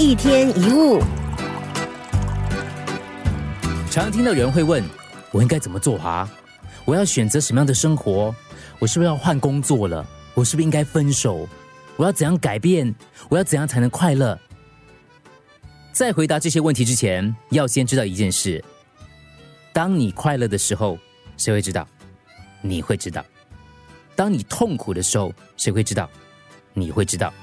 [0.00, 1.02] 一天一物，
[3.90, 4.84] 常听到有人会问：
[5.32, 6.30] 我应该怎么做啊？
[6.84, 8.32] 我要选择什么样的生活？
[8.78, 10.06] 我是不是要换工作了？
[10.34, 11.48] 我是不是应该分手？
[11.96, 12.94] 我要怎样改变？
[13.28, 14.38] 我要怎样才能快乐？
[15.90, 18.64] 在回答这些问题之前，要先知道一件事：
[19.72, 20.96] 当你快乐的时候，
[21.36, 21.84] 谁会知道？
[22.62, 23.24] 你会知道。
[24.14, 26.08] 当你痛苦的时候，谁会知道？
[26.72, 27.34] 你会知道。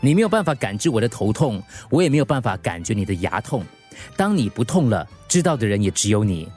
[0.00, 3.64] 你没有办法感知我的头痛，我也没有办法感觉你的牙痛。
[4.16, 6.48] 当你不痛了，知道的人也只有你。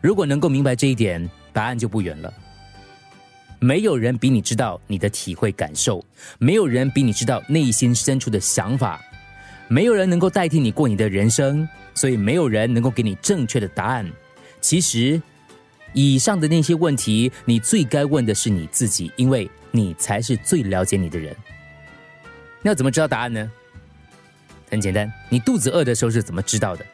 [0.00, 2.32] 如果能够明白这一点，答案就不远了。
[3.60, 6.04] 没有人比你知道你的体会感受，
[6.38, 9.00] 没有人比你知道内心深处的想法，
[9.68, 14.10] 没有人能够代替你过你的人生，所以没有人能够给你正确的答案。
[14.60, 15.22] 其实，
[15.92, 21.36] 以上的那些问题，你最该问的是你自己，因为你才是最了解你的人。
[22.62, 23.50] 那要怎么知道答案呢？
[24.70, 26.86] 很简单，你肚子饿的时候是怎么知道的？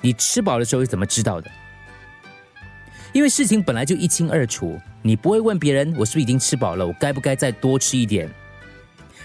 [0.00, 1.50] 你吃饱的时候是怎么知道的？
[3.12, 8.28] 因为事情本来就一清二楚，你不会问别人我是不是已经吃饱了，我该不该再多吃一点？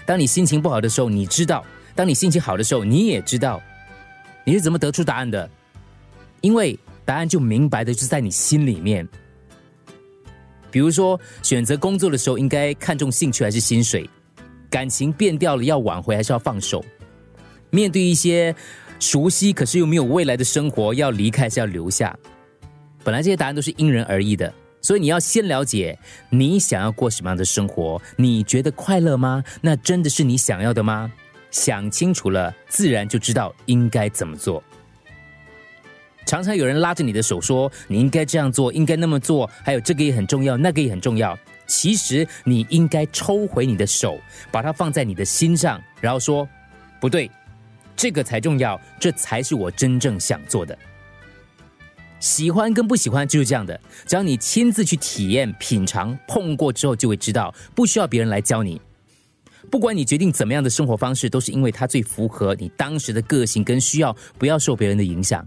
[0.06, 1.62] 当你心情不好的时候，你知道；
[1.94, 3.60] 当你心情好的时候，你也知道。
[4.44, 5.50] 你是怎么得出答案的？
[6.40, 9.06] 因为答案就明白的，就在你心里面。
[10.70, 14.08] 比如说，选择工作的时候，应该看重兴趣还是薪水？
[14.70, 16.82] 感情变掉了，要挽回还是要放手？
[17.70, 18.54] 面对一些
[18.98, 22.16] 熟悉可是又没有未来的生活，要离开还是要留下？
[23.02, 25.98] 本来这些答案都是因人而异的，所以你要先了解
[26.28, 29.42] 你想要过什么样的生活，你觉得快乐吗？
[29.60, 31.10] 那真的是你想要的吗？
[31.50, 34.62] 想清楚了，自然就知道应该怎么做。
[36.30, 41.36] 常常有人拉着你的手说：“你应该这样做，应该那么做，还有这个也很重要，那个也很重要。”
[41.66, 44.16] 其实你应该抽回你的手，
[44.52, 46.48] 把它放在你的心上，然后说
[47.00, 47.28] ：“不对，
[47.96, 50.78] 这个才重要，这才是我真正想做的。”
[52.20, 58.80] 喜欢跟不喜欢就是这样的，只要你亲自去体验、品尝、碰过之后，就会知道，不需要别人来教你。
[59.68, 65.44] 不管你决定怎么样的生活方式，都是因为它最符合你当时的个性跟需要，不要受别人的影响。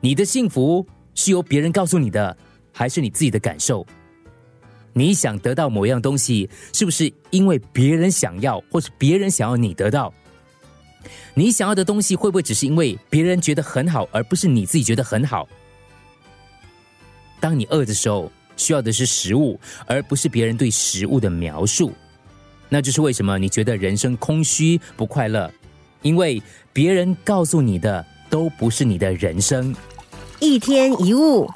[0.00, 2.36] 你的幸福是由别人告诉你的，
[2.72, 3.86] 还是你自己的感受？
[4.92, 10.12] 你想得到某样东西，是不是因为别人想要，或是别人想要你得到？
[11.34, 15.46] 你想要的东西会不会只是因为别人觉得很好，而不是你自己觉得很好？
[17.38, 21.92] 当你饿的时候，需要的是食物，而不是别人对食物的描述。
[22.68, 25.52] 那就是为什么你觉得人生空虚不快乐，
[26.00, 26.42] 因为
[26.72, 29.74] 别人告诉你的都不是你的人生。
[30.40, 31.48] 一天一物。